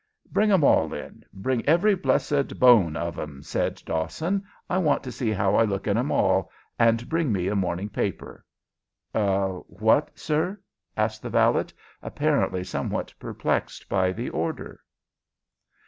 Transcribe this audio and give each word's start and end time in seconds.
"Bring 0.31 0.49
'em 0.51 0.63
all 0.63 0.95
in; 0.95 1.23
bring 1.31 1.63
every 1.69 1.93
blessed 1.93 2.59
bone 2.59 2.95
of 2.95 3.19
'em," 3.19 3.43
said 3.43 3.75
Dawson. 3.85 4.43
"I 4.67 4.79
want 4.79 5.03
to 5.03 5.11
see 5.11 5.29
how 5.29 5.53
I 5.53 5.61
look 5.63 5.85
in 5.85 5.95
'em 5.95 6.09
all; 6.09 6.49
and 6.79 7.07
bring 7.07 7.31
me 7.31 7.47
a 7.47 7.55
morning 7.55 7.87
paper." 7.87 8.43
"A 9.13 9.59
what, 9.67 10.17
sir?" 10.17 10.59
asked 10.97 11.21
the 11.21 11.29
valet, 11.29 11.67
apparently 12.01 12.63
somewhat 12.63 13.13
perplexed 13.19 13.87
by 13.89 14.11
the 14.11 14.31
order. 14.31 14.79